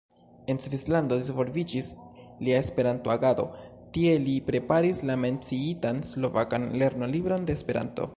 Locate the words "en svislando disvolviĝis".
0.51-1.89